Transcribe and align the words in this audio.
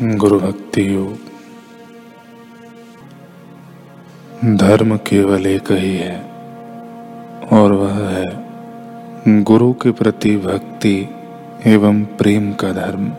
गुरु 0.00 0.38
भक्ति 0.40 0.94
योग 0.94 1.16
धर्म 4.56 4.96
केवल 4.96 5.46
एक 5.46 5.70
ही 5.72 5.96
है, 5.96 6.16
और 7.52 7.72
वह 7.72 7.98
है 8.08 9.42
गुरु 9.42 9.72
के 9.72 9.90
प्रति 9.90 10.36
भक्ति 10.36 11.08
एवं 11.66 12.04
प्रेम 12.04 12.52
का 12.52 12.72
धर्म। 12.72 13.12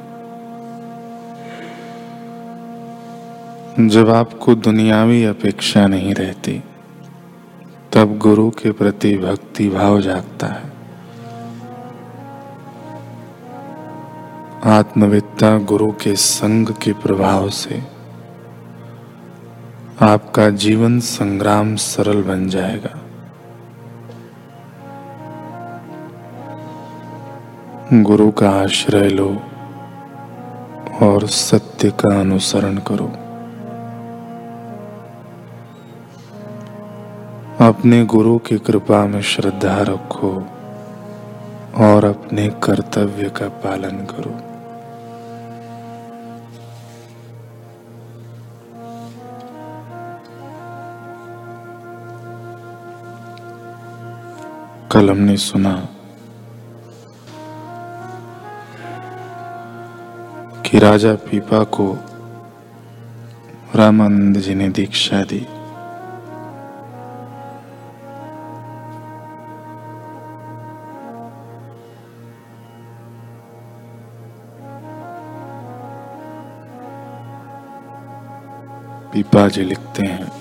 जब 3.89 4.09
आपको 4.09 4.55
दुनियावी 4.55 5.23
अपेक्षा 5.23 5.87
नहीं 5.87 6.13
रहती, 6.13 6.63
तब 7.93 8.17
गुरु 8.17 8.49
के 8.49 8.71
प्रति 8.71 9.17
भक्ति 9.17 9.69
भाव 9.69 10.01
जागता 10.01 10.47
है। 10.47 10.72
आत्मविद्ता 14.65 15.57
गुरु 15.57 15.91
के 15.91 16.15
संग 16.15 16.67
के 16.69 16.93
प्रभाव 16.93 17.49
से 17.49 17.83
आपका 20.01 20.49
जीवन 20.49 20.99
संग्राम 20.99 21.75
सरल 21.75 22.23
बन 22.23 22.49
जाएगा। 22.49 22.99
गुरु 28.01 28.31
का 28.31 28.49
आश्रय 28.49 29.09
लो 29.09 29.37
और 31.03 31.27
सत्य 31.27 31.89
का 31.89 32.19
अनुसरण 32.19 32.77
करो। 32.77 33.07
अपने 37.67 38.05
गुरु 38.05 38.37
की 38.37 38.57
कृपा 38.57 39.05
में 39.05 39.21
श्रद्धा 39.21 39.81
रखो 39.81 40.47
और 41.75 42.05
अपने 42.05 42.49
कर्तव्य 42.63 43.29
का 43.29 43.47
पालन 43.47 43.91
करो। 43.91 44.42
कल 54.93 55.09
हमने 55.09 55.37
सुना 55.37 55.89
कि 60.65 60.79
राजा 60.79 61.13
पीपा 61.13 61.63
को 61.63 61.97
रामानंद 63.75 64.37
जी 64.37 64.55
ने 64.55 64.69
दीक्षा 64.69 65.23
दी। 65.23 65.39
पीपा 79.13 79.47
जी 79.47 79.63
लिखते 79.63 80.07
हैं 80.07 80.31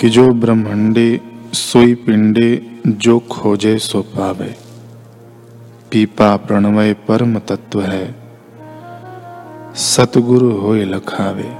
कि 0.00 0.08
जो 0.08 0.28
ब्रह्मंडे 0.34 1.35
सोई 1.56 1.94
पिंडे 1.94 2.80
जो 2.86 3.18
खोजे 3.18 3.78
सो 3.78 4.02
पावे। 4.02 4.56
पीपा 5.90 6.36
प्रणवय 6.36 6.92
परम 6.92 7.38
तत्व 7.38 7.82
है। 7.82 8.14
सतगुरु 9.74 10.50
होए 10.50 10.84
लखावे। 10.84 11.56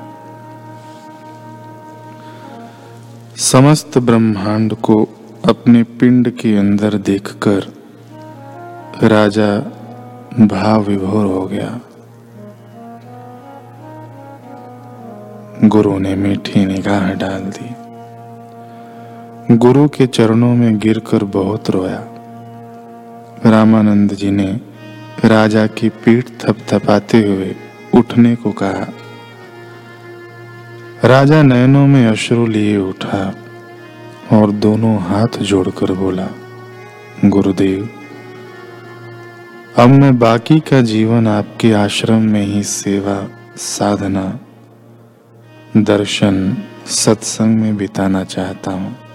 समस्त 3.37 3.99
ब्रह्मांड 3.99 4.75
को 4.75 5.09
अपने 5.49 5.83
पिंड 5.83 6.31
के 6.31 6.57
अंदर 6.57 6.95
देखकर 6.95 7.73
राजा 9.03 9.59
भाव 10.47 10.83
विभोर 10.83 11.27
हो 11.27 11.47
गया। 11.47 11.81
गुरु 15.65 15.99
ने 15.99 16.17
मीठी 16.17 16.67
निगाह 16.67 17.13
डाल 17.13 17.41
दी। 17.41 17.76
गुरु 19.51 19.89
के 19.89 20.07
चरणों 20.07 20.55
में 20.55 20.79
गिरकर 20.79 21.25
बहुत 21.25 21.71
रोया। 21.71 21.99
रामानंद 23.47 24.13
जी 24.13 24.31
ने 24.31 24.61
राजा 25.25 25.67
की 25.67 25.89
पीठ 25.89 26.25
थपथपाते 26.29 27.27
हुए 27.27 27.57
उठने 27.95 28.37
को 28.37 28.53
कहा। 28.53 28.87
राजा 31.05 31.43
नयनों 31.43 31.87
में 31.87 32.07
अश्रु 32.07 32.47
लिए 32.47 32.77
उठा 32.77 33.35
और 34.33 34.51
दोनों 34.51 34.99
हाथ 34.99 35.39
जोड़कर 35.39 35.93
बोला, 35.93 36.29
गुरुदेव, 37.25 37.89
अब 39.79 39.89
मैं 39.89 40.19
बाकी 40.19 40.61
का 40.61 40.81
जीवन 40.81 41.27
आपके 41.29 41.73
आश्रम 41.73 42.23
में 42.23 42.45
ही 42.47 42.63
सेवा, 42.63 43.29
साधना, 43.57 44.41
दर्शन, 45.77 46.57
सत्संग 46.87 47.59
में 47.59 47.77
बिताना 47.77 48.25
चाहता 48.25 48.71
हूँ। 48.71 49.06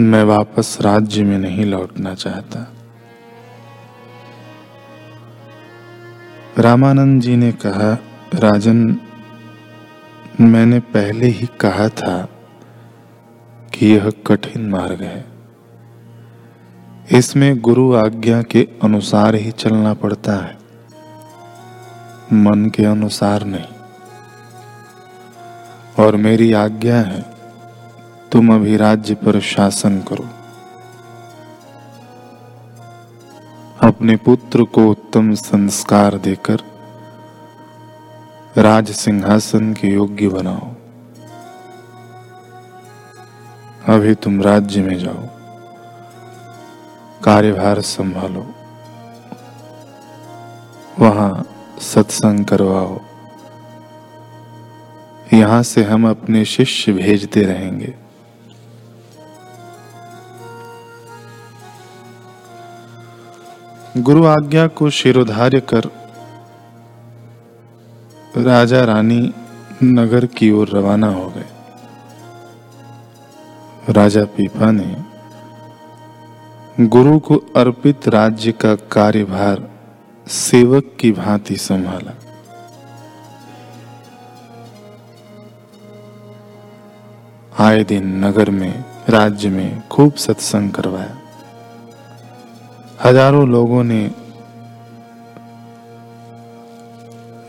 मैं 0.00 0.24
वापस 0.24 0.78
राज्य 0.80 1.22
में 1.24 1.38
नहीं 1.38 1.64
लौटना 1.64 2.14
चाहता। 2.14 2.72
रामानंद 6.58 7.22
जी 7.22 7.36
ने 7.36 7.52
कहा, 7.52 7.98
राजन, 8.34 9.00
मैंने 10.40 10.78
पहले 10.80 11.26
ही 11.26 11.48
कहा 11.60 11.88
था 11.88 12.28
कि 13.74 13.86
यह 13.86 14.10
कठिन 14.26 14.68
मार्ग 14.68 15.02
है। 15.02 15.24
इसमें 17.12 17.58
गुरु 17.60 17.94
आज्ञा 17.94 18.42
के 18.42 18.68
अनुसार 18.82 19.34
ही 19.34 19.50
चलना 19.50 19.94
पड़ता 19.94 20.32
है, 20.32 20.58
मन 22.32 22.66
के 22.66 22.84
अनुसार 22.84 23.44
नहीं। 23.44 23.74
और 25.98 26.16
मेरी 26.16 26.52
आज्ञा 26.52 26.96
है 26.96 27.37
तुम 28.32 28.54
अभी 28.54 28.76
राज्य 28.76 29.14
पर 29.14 29.40
शासन 29.40 30.00
करो। 30.00 30.28
अपने 33.88 34.16
पुत्र 34.16 34.64
को 34.64 34.90
उत्तम 34.90 35.34
संस्कार 35.34 36.18
देकर 36.18 36.58
राज 38.58 38.90
सिंहासन 38.90 39.72
के 39.72 39.88
योग्य 39.88 40.28
बनाओ। 40.28 40.68
अभी 43.94 44.14
तुम 44.14 44.42
राज्य 44.42 44.82
में 44.82 44.98
जाओ। 44.98 45.26
कार्यभार 47.24 47.80
संभालो। 47.80 48.46
वहाँ 50.98 51.48
सत्संग 51.80 52.44
करवाओ। 52.44 53.00
यहाँ 55.34 55.62
से 55.62 55.84
हम 55.84 56.10
अपने 56.10 56.44
शिष्य 56.44 56.92
भेजते 56.92 57.42
रहेंगे। 57.42 58.07
गुरु 63.98 64.26
आज्ञा 64.26 64.66
को 64.66 64.90
शिरोधार्य 64.90 65.60
कर 65.60 65.84
राजा 68.36 68.84
रानी 68.84 69.34
नगर 69.82 70.26
की 70.26 70.50
ओर 70.50 70.68
रवाना 70.68 71.06
हो 71.06 71.28
गए। 71.28 71.44
राजा 73.92 74.24
पीपा 74.24 74.70
ने 74.70 74.96
गुरु 76.80 77.18
को 77.18 77.36
अर्पित 77.36 78.08
राज्य 78.08 78.52
का 78.52 78.74
कार्यभार 78.74 79.70
सेवक 80.28 80.84
की 81.00 81.12
भांति 81.12 81.56
संभाला। 81.56 82.14
आए 87.58 87.84
दिन 87.84 88.24
नगर 88.24 88.50
में, 88.50 88.84
राज्य 89.08 89.48
में 89.48 89.88
खूब 89.88 90.14
सत्संग 90.14 90.70
करवाया। 90.70 91.18
हज़ारों 93.04 93.48
लोगों 93.48 93.84
ने 93.84 94.10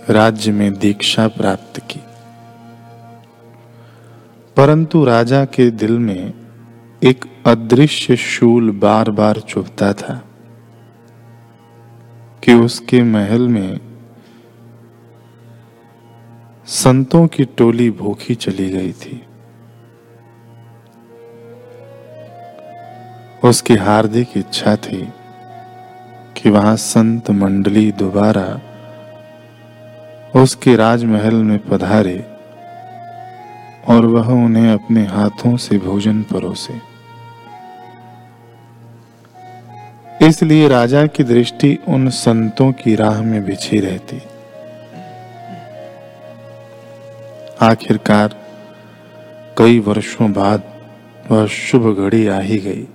राज्य 0.10 0.52
में 0.52 0.74
दीक्षा 0.74 1.28
प्राप्त 1.28 1.80
की। 1.80 2.00
परंतु 4.58 5.04
राजा 5.06 5.46
के 5.46 5.70
दिल 5.72 6.00
में 6.00 6.34
एक 7.04 7.26
अदृश्य 7.46 8.16
शूल 8.16 8.72
बार 8.72 9.12
बार 9.12 9.40
चुभता 9.40 9.94
था 9.94 10.24
कि 12.44 12.54
उसके 12.54 13.04
महल 13.04 13.48
में 13.48 13.80
संतों 16.66 17.28
की 17.28 17.46
टोली 17.46 17.92
भूखी 17.92 18.36
चली 18.36 18.70
गई 18.70 18.92
थी। 18.92 19.22
उसकी 23.44 23.76
हार्दिक 23.76 24.38
इच्छा 24.38 24.76
थी 24.76 25.08
कि 26.40 26.50
वहाँ 26.50 26.76
संत 26.76 27.30
मंडली 27.30 27.92
दोबारा 27.92 28.62
उसके 30.42 30.76
राजमहल 30.76 31.34
में 31.34 31.60
पधारे 31.60 32.26
और 33.88 34.06
वह 34.06 34.28
उन्हें 34.46 34.74
अपने 34.74 35.06
हाथों 35.06 35.58
से 35.58 35.78
भोजन 35.78 36.22
परोसे। 36.24 36.74
इसलिए 40.26 40.68
राजा 40.68 41.08
की 41.08 41.24
दृष्टि 41.24 41.78
उन 41.88 42.10
संतों 42.10 42.72
की 42.72 42.96
राह 42.96 43.22
में 43.22 43.46
बिछी 43.46 43.80
रहती। 43.80 44.22
आखिरकार 47.62 48.36
कई 49.58 49.80
वर्षों 49.80 50.32
बाद 50.34 50.64
वह 51.32 51.46
शुभ 51.48 51.96
घड़ी 51.98 52.28
आ 52.28 52.40
ही 52.40 52.58
गई। 52.58 52.88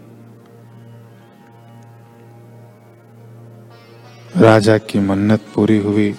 राजा 4.36 4.78
की 4.78 4.98
मन्नत 4.98 5.40
पूरी 5.54 5.78
हुई। 5.78 6.14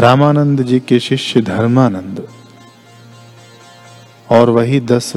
रामानंद 0.00 0.62
जी 0.62 0.80
के 0.80 1.00
शिष्य 1.00 1.40
धर्मानंद। 1.40 2.28
और 4.30 4.50
वही 4.50 4.80
दस 4.80 5.12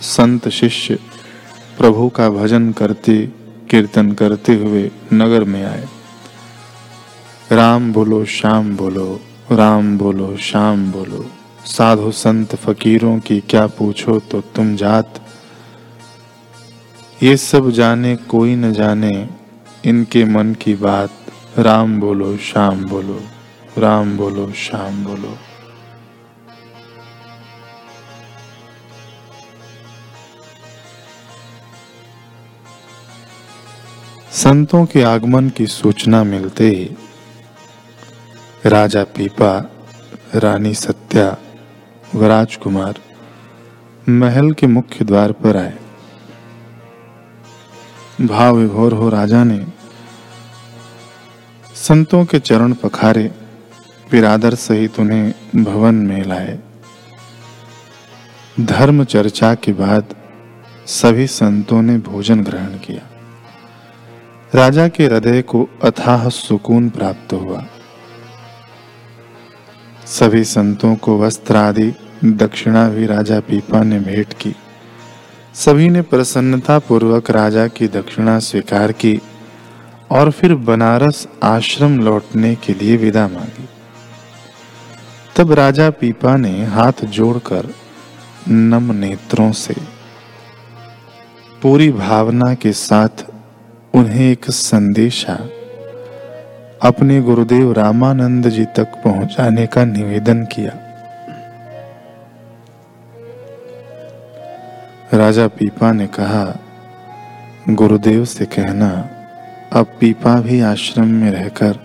संत 0.00 0.48
शिष्य 0.48 0.98
प्रभु 1.78 2.08
का 2.08 2.30
भजन 2.30 2.72
करते, 2.72 3.26
कीर्तन 3.70 4.12
करते 4.12 4.54
हुए 4.54 4.90
नगर 5.12 5.44
में 5.44 5.64
आए। 5.64 5.88
राम 7.52 7.92
बोलो, 7.92 8.24
श्याम 8.24 8.76
बोलो, 8.76 9.20
राम 9.52 9.98
बोलो, 9.98 10.36
श्याम 10.36 10.92
बोलो, 10.92 11.30
साधु 11.66 12.10
संत 12.12 12.54
फकीरों 12.54 13.18
की 13.18 13.40
क्या 13.40 13.66
पूछो 13.66 14.20
तो 14.20 14.40
तुम 14.40 14.76
जात। 14.76 15.26
ये 17.22 17.36
सब 17.36 17.70
जाने, 17.70 18.16
कोई 18.16 18.56
न 18.56 18.72
जाने 18.72 19.43
इनके 19.84 20.24
मन 20.24 20.54
की 20.54 20.74
बात। 20.74 21.10
राम 21.58 22.00
बोलो, 22.00 22.36
श्याम 22.36 22.84
बोलो, 22.84 23.20
राम 23.78 24.16
बोलो, 24.16 24.52
श्याम 24.52 25.04
बोलो। 25.04 25.38
संतों 34.32 34.86
के 34.86 35.02
आगमन 35.02 35.48
की 35.48 35.66
सूचना 35.66 36.24
मिलते 36.24 36.68
ही 36.68 36.96
राजा 38.66 39.04
पीपा, 39.04 39.70
रानी 40.34 40.74
सत्या 40.74 41.36
व 42.14 42.24
राजकुमार 42.24 42.94
महल 44.08 44.52
के 44.52 44.66
मुख्य 44.66 45.04
द्वार 45.04 45.32
पर 45.32 45.56
आए। 45.56 45.78
भाव 48.20 48.56
विभोर 48.56 48.92
हो 48.92 49.08
राजा 49.08 49.44
ने 49.44 49.73
संतों 51.88 52.24
के 52.24 52.38
चरण 52.38 52.72
पखारे 52.72 53.30
फिर 54.10 54.24
आदर 54.24 54.54
सहित 54.54 55.00
उन्हें 55.00 55.34
भवन 55.64 55.94
में 55.94 56.24
लाए। 56.24 56.58
धर्म 58.60 59.04
चर्चा 59.04 59.54
के 59.54 59.72
बाद 59.72 60.14
सभी 60.86 61.26
संतों 61.26 61.82
ने 61.82 61.98
भोजन 61.98 62.42
ग्रहण 62.44 62.66
किया। 62.66 63.02
राजा 64.54 64.88
के 64.88 65.04
हृदय 65.04 65.42
को 65.42 65.68
अथाह 65.84 66.28
सुकून 66.28 66.90
प्राप्त 66.90 67.32
हुआ। 67.32 67.66
सभी 70.06 70.44
संतों 70.44 70.96
को 70.96 71.18
वस्त्र 71.18 71.56
आदि 71.56 71.92
दक्षिणा 72.24 72.88
भी 72.88 73.06
राजा 73.06 73.40
पीपा 73.40 73.82
ने 73.82 74.00
भेंट 74.00 74.32
की। 74.32 74.54
सभी 75.54 75.88
ने 75.88 76.02
प्रसन्नता 76.02 76.78
पूर्वक 76.78 77.30
राजा 77.30 77.66
की 77.66 77.88
दक्षिणा 77.88 78.38
स्वीकार 78.38 78.92
की। 78.92 79.20
और 80.10 80.30
फिर 80.30 80.54
बनारस 80.54 81.28
आश्रम 81.42 82.00
लौटने 82.00 82.54
के 82.54 82.74
लिए 82.74 82.96
विदा 82.96 83.28
मांगी। 83.28 83.68
तब 85.36 85.52
राजा 85.52 85.90
पीपा 85.90 86.36
ने 86.36 86.64
हाथ 86.64 87.04
जोड़कर 87.04 87.74
नम 88.48 88.92
नेत्रों 88.92 89.52
से 89.52 89.74
पूरी 91.62 91.92
भावना 91.92 92.54
के 92.54 92.72
साथ 92.72 93.24
उन्हें 93.94 94.32
एक 94.32 94.50
संदेशा 94.50 95.34
अपने 96.82 97.20
गुरुदेव 97.22 97.72
रामानंद 97.72 98.48
जी 98.48 98.64
तक 98.64 99.02
पहुँचाने 99.04 99.66
का 99.66 99.84
निवेदन 99.84 100.44
किया। 100.44 100.72
राजा 105.14 105.46
पीपा 105.48 105.92
ने 105.92 106.06
कहा, 106.06 106.58
गुरुदेव 107.68 108.24
से 108.24 108.44
कहना 108.44 109.13
अब 109.74 109.86
पीपा 110.00 110.34
भी 110.40 110.60
आश्रम 110.60 111.08
में 111.10 111.30
रहकर 111.30 111.78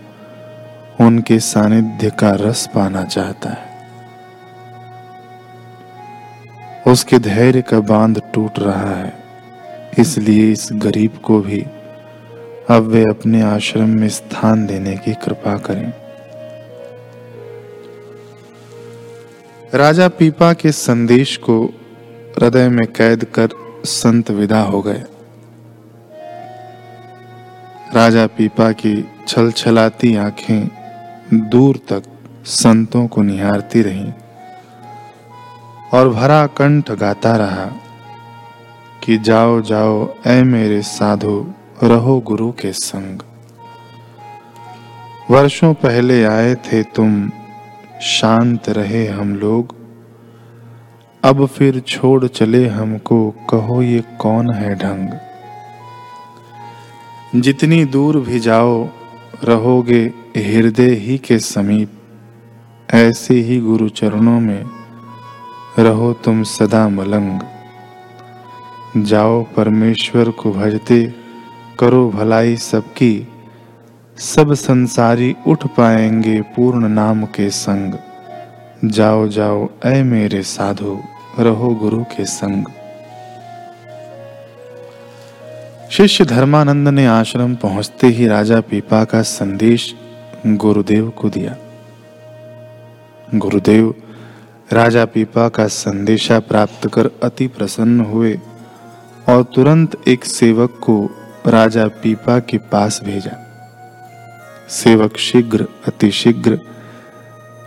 उनके 1.02 1.40
सानिध्य 1.40 2.10
का 2.10 2.32
रस 2.32 2.66
पाना 2.68 3.04
चाहता 3.04 3.50
है। 3.50 3.68
उसके 6.88 7.20
धैर्य 7.20 7.62
का 7.62 7.80
बाँध 7.80 8.22
टूट 8.34 8.60
रहा 8.60 8.94
है, 8.96 9.14
इसलिए 10.00 10.52
इस 10.52 10.70
गरीब 10.74 11.18
को 11.24 11.40
भी 11.40 11.62
अब 12.70 12.88
वे 12.88 13.04
अपने 13.04 13.42
आश्रम 13.42 13.90
में 13.90 14.10
स्थान 14.10 14.66
देने 14.66 14.96
की 14.98 15.14
कृपा 15.14 15.58
करें। 15.58 15.92
राजा 19.74 20.08
पीपा 20.08 20.54
के 20.54 20.72
संदेश 20.72 21.38
को 21.38 21.64
हृदय 22.36 22.70
में 22.70 22.88
कैद 22.88 23.24
कर 23.26 23.50
संत 23.86 24.32
विदा 24.32 24.62
हो 24.62 24.82
गए। 24.82 25.04
राजा 28.00 28.28
पीपा 28.28 28.72
की 28.72 29.12
छल 29.28 29.52
छलाती 29.52 30.16
आँखें 30.16 30.70
दूर 31.34 31.78
तक 31.78 32.04
संतों 32.46 33.08
को 33.08 33.22
निहारती 33.22 33.82
रहीं 33.82 34.14
और 35.94 36.10
भरा 36.10 36.48
कंठ 36.48 36.92
गाता 36.92 37.36
रहा 37.36 37.72
कि 39.04 39.18
जाओ 39.18 39.62
जाओ, 39.62 40.16
ऐ 40.28 40.44
मेरे 40.44 40.82
साधु, 40.82 41.54
रहो 41.84 42.20
गुरु 42.20 42.52
के 42.52 42.74
संग। 42.74 43.20
वर्षों 45.32 45.74
पहले 45.74 46.24
आए 46.24 46.56
थे 46.56 46.84
तुम, 46.84 47.32
शांत 48.02 48.70
रहे 48.70 49.08
हम 49.08 49.36
लोग। 49.36 49.76
अब 51.24 51.46
फिर 51.46 51.80
छोड़ 51.80 52.28
चले 52.28 52.68
हमको, 52.68 53.36
कहो 53.50 53.82
ये 53.82 54.04
कौन 54.20 54.54
है 54.54 54.76
ढंग? 54.76 55.29
जितनी 57.36 57.86
दूर 57.86 58.20
भी 58.20 58.40
जाओ, 58.40 58.88
रहोगे 59.44 60.14
हृदय 60.38 60.90
ही 60.90 61.18
के 61.18 61.40
समीप। 61.40 61.92
ऐसे 62.94 63.34
ही 63.34 63.60
गुरु 63.60 63.90
चरणों 63.90 64.40
में 64.40 64.66
रहो 65.80 66.14
तुम 66.14 66.44
सदा 66.44 66.90
मलंग। 66.90 67.40
जाओ 69.06 69.44
परमेश्वर 69.44 70.30
को 70.30 70.52
भजते, 70.52 71.14
करो 71.80 72.10
भलाई 72.10 72.56
सबकी। 72.56 73.28
सब 74.18 74.54
संसारी 74.54 75.36
उठ 75.48 75.68
पाएँगे 75.68 76.42
पूर्ण 76.42 76.88
नाम 76.88 77.26
के 77.26 77.50
संग। 77.50 77.94
जाओ 78.86 79.28
जाओ, 79.28 79.70
ऐ 79.86 80.04
मेरे 80.04 80.44
साधु, 80.44 81.00
रहो 81.40 81.70
गुरु 81.70 82.04
के 82.04 82.26
संग। 82.26 82.64
शिष्य 86.00 86.26
धर्मानंद 86.26 86.88
ने 86.88 87.06
आश्रम 87.06 87.56
पहुँचते 87.56 88.08
ही 88.08 88.28
राजा 88.28 88.62
पीपा 88.62 89.04
का 89.04 89.22
संदेश 89.22 89.96
गुरुदेव 90.48 91.10
को 91.10 91.30
दिया। 91.30 91.56
गुरुदेव, 93.36 93.96
राजा 94.74 95.06
पीपा 95.06 95.50
का 95.50 95.68
संदेशा 95.68 96.40
प्राप्त 96.40 96.88
कर 96.94 97.10
अति 97.24 97.48
प्रसन्न 97.48 98.00
हुए 98.00 98.40
और 99.30 99.44
तुरंत 99.44 100.08
एक 100.08 100.26
सेवक 100.26 100.80
को 100.84 101.10
राजा 101.48 101.88
पीपा 101.88 102.40
के 102.40 102.58
पास 102.58 103.02
भेजा। 103.04 103.38
सेवक 104.70 105.18
शीघ्र, 105.18 105.68
अति 105.88 106.12
शीघ्र 106.12 106.60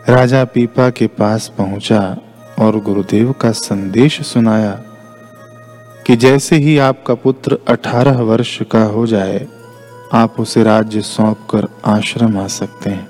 राजा 0.09 0.45
पीपा 0.45 0.91
के 0.91 1.07
पास 1.07 1.53
पहुँचा 1.59 2.17
और 2.59 2.81
गुरुदेव 2.81 3.33
का 3.33 3.51
संदेश 3.51 4.21
सुनाया। 4.23 4.83
कि 6.07 6.17
जैसे 6.17 6.57
ही 6.57 6.79
आपका 6.79 7.15
पुत्र 7.15 7.59
अठारह 7.69 8.21
वर्ष 8.21 8.63
का 8.63 8.85
हो 8.85 9.07
जाए, 9.07 9.49
आप 10.13 10.41
उसे 10.41 10.63
राज्य 10.63 11.01
सौंप 11.01 11.47
कर 11.51 11.69
आश्रम 11.85 12.39
आ 12.39 12.47
सकते 12.47 12.91
हैं। 12.91 13.09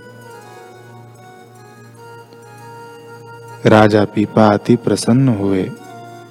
राजा 3.66 4.04
पीपा 4.04 4.48
अति 4.48 4.76
प्रसन्न 4.76 5.28
हुए 5.28 5.70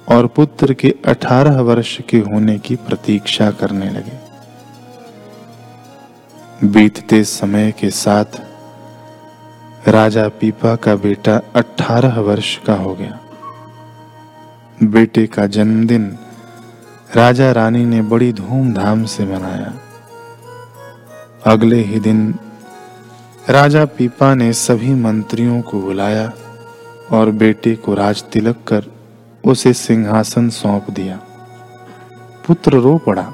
और 0.08 0.26
पुत्र 0.26 0.74
के 0.74 0.94
अठारह 1.06 1.60
वर्ष 1.60 2.00
के 2.08 2.18
होने 2.18 2.58
की 2.58 2.76
प्रतीक्षा 2.76 3.50
करने 3.50 3.90
लगे। 3.90 4.20
बीतते 6.66 7.24
समय 7.24 7.72
के 7.72 7.90
साथ 7.90 8.40
राजा 9.88 10.28
पीपा 10.28 10.76
का 10.76 10.96
बेटा 10.96 11.40
अठारह 11.54 12.20
वर्ष 12.20 12.56
का 12.56 12.74
हो 12.74 12.94
गया। 12.94 13.18
बेटे 14.82 15.26
का 15.26 15.46
जन्मदिन 15.46 16.18
राजा 17.16 17.52
रानी 17.52 17.84
ने 17.84 18.02
बड़ी 18.02 18.32
धूमधाम 18.32 19.04
से 19.04 19.24
मनाया। 19.24 19.74
अगले 21.46 21.76
ही 21.76 22.00
दिन 22.00 22.34
राजा 23.50 23.84
पीपा 23.84 24.34
ने 24.34 24.52
सभी 24.52 24.94
मंत्रियों 24.94 25.62
को 25.62 25.80
बुलाया 25.80 26.32
और 27.10 27.30
बेटे 27.30 27.74
को 27.74 27.94
राज 27.94 28.22
तिलक 28.22 28.56
कर 28.68 28.84
उसे 29.44 29.72
सिंहासन 29.72 30.50
सौंप 30.50 30.90
दिया। 30.90 31.20
पुत्र 32.46 32.72
रो 32.72 32.98
पड़ा। 32.98 33.32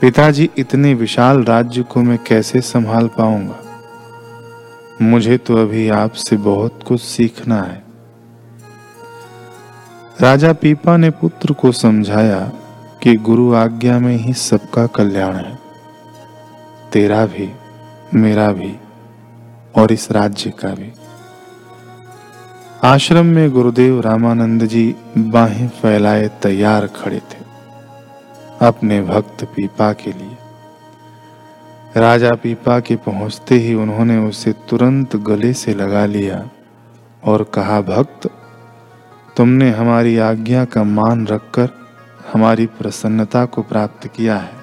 पिताजी, 0.00 0.50
इतने 0.58 0.94
विशाल 0.94 1.44
राज्य 1.44 1.82
को 1.82 2.02
मैं 2.02 2.18
कैसे 2.26 2.60
संभाल 2.60 3.08
पाऊँगा? 3.08 3.56
मुझे 5.02 5.38
तो 5.38 5.56
अभी 5.56 5.88
आपसे 5.88 6.36
बहुत 6.36 6.80
कुछ 6.86 7.00
सीखना 7.00 7.62
है। 7.62 7.89
राजा 10.20 10.52
पीपा 10.52 10.96
ने 10.96 11.10
पुत्र 11.10 11.52
को 11.52 11.72
समझाया 11.72 12.40
कि 13.02 13.14
गुरु 13.16 13.54
आज्ञा 13.54 13.98
में 13.98 14.16
ही 14.16 14.32
सबका 14.32 14.86
कल्याण 14.86 15.34
है। 15.34 15.58
तेरा 16.92 17.26
भी, 17.26 17.48
मेरा 18.14 18.50
भी, 18.52 18.76
और 19.76 19.92
इस 19.92 20.10
राज्य 20.12 20.50
का 20.50 20.68
भी। 20.68 20.92
आश्रम 22.84 23.26
में 23.26 23.50
गुरुदेव 23.50 24.00
रामानंद 24.00 24.66
जी 24.66 24.94
बाहें 25.18 25.68
फैलाए 25.68 26.28
तैयार 26.42 26.86
खड़े 26.86 27.18
थे, 27.18 27.44
अपने 28.60 29.02
भक्त 29.02 29.44
पीपा 29.44 29.92
के 29.92 30.12
लिए। 30.12 30.36
राजा 32.00 32.30
पीपा 32.32 32.80
के 32.80 32.96
पहुँचते 32.96 33.54
ही 33.54 33.74
उन्होंने 33.74 34.18
उसे 34.18 34.52
तुरंत 34.52 35.16
गले 35.16 35.52
से 35.52 35.74
लगा 35.74 36.04
लिया 36.06 36.48
और 37.24 37.42
कहा, 37.54 37.80
भक्त 37.80 38.30
तुमने 39.36 39.70
हमारी 39.70 40.18
आज्ञा 40.18 40.64
का 40.64 40.82
मान 40.82 41.26
रखकर 41.26 41.70
हमारी 42.32 42.66
प्रसन्नता 42.66 43.44
को 43.44 43.62
प्राप्त 43.62 44.06
किया 44.06 44.36
है। 44.36 44.60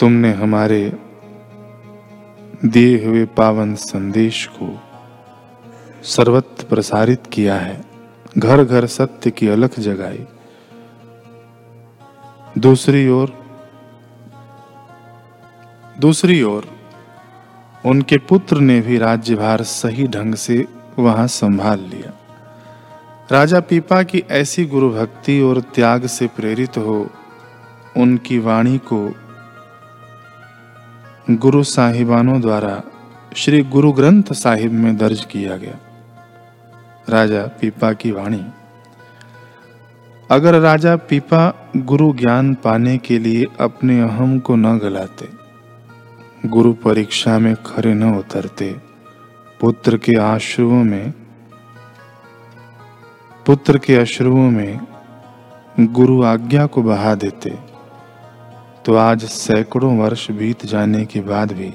तुमने 0.00 0.32
हमारे 0.32 0.98
दिए 2.64 3.06
हुए 3.06 3.24
पावन 3.24 3.74
संदेश 3.74 4.46
को 4.46 4.80
सर्वत्र 6.02 6.64
प्रसारित 6.64 7.22
किया 7.32 7.54
है। 7.54 7.84
घर 8.38 8.64
घर 8.64 8.86
सत्य 8.86 9.30
की 9.30 9.48
अलख 9.48 9.80
जगाई। 9.80 10.26
दूसरी 12.58 13.08
ओर 13.08 13.44
दूसरी 15.98 16.42
ओर 16.42 16.73
उनके 17.84 18.18
पुत्र 18.18 18.60
ने 18.60 18.80
भी 18.80 18.98
राज्यभार 18.98 19.62
सही 19.62 20.06
ढंग 20.08 20.34
से 20.34 20.66
वहाँ 20.98 21.26
संभाल 21.26 21.80
लिया। 21.80 22.12
राजा 23.32 23.60
पीपा 23.60 24.02
की 24.02 24.22
ऐसी 24.30 24.64
गुरु 24.64 24.90
भक्ति 24.90 25.40
और 25.40 25.60
त्याग 25.74 26.06
से 26.06 26.26
प्रेरित 26.26 26.76
हो, 26.76 27.10
उनकी 27.96 28.38
वाणी 28.38 28.78
को 28.92 29.00
गुरु 31.30 31.62
साहिबानों 31.64 32.40
द्वारा 32.40 32.82
श्री 33.36 33.62
गुरु 33.62 33.92
ग्रंथ 33.92 34.32
साहिब 34.32 34.72
में 34.72 34.96
दर्ज 34.96 35.24
किया 35.24 35.56
गया। 35.56 35.78
राजा 37.08 37.42
पीपा 37.60 37.92
की 37.92 38.10
वाणी, 38.10 38.44
अगर 40.30 40.60
राजा 40.60 40.96
पीपा 40.96 41.70
गुरु 41.76 42.12
ज्ञान 42.12 42.54
पाने 42.54 42.96
के 42.98 43.18
लिए 43.18 43.46
अपने 43.60 44.00
अहम 44.00 44.38
को 44.38 44.56
न 44.56 44.78
गलाते 44.78 45.43
गुरु 46.46 46.72
परीक्षा 46.72 47.38
में 47.38 47.54
खरे 47.54 47.94
न 47.94 48.14
उतरते। 48.14 48.76
पुत्र 49.60 49.96
के 49.96 50.18
आश्रुओं 50.18 50.84
में 50.84 51.12
पुत्र 53.46 53.78
के 53.78 53.96
अश्रुओं 53.96 54.50
में 54.50 54.80
गुरु 55.80 56.22
आज्ञा 56.22 56.66
को 56.66 56.82
बहा 56.82 57.14
देते। 57.14 57.58
तो 58.84 58.94
आज 58.94 59.24
सैकड़ों 59.24 59.98
वर्ष 59.98 60.30
बीत 60.30 60.66
जाने 60.66 61.04
के 61.04 61.20
बाद 61.20 61.52
भी 61.52 61.74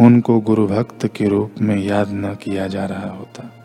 उनको 0.00 0.40
गुरु 0.40 0.66
भक्त 0.66 1.06
के 1.06 1.28
रूप 1.28 1.54
में 1.60 1.76
याद 1.76 2.08
न 2.10 2.34
किया 2.34 2.66
जा 2.66 2.86
रहा 2.86 3.10
होता। 3.10 3.63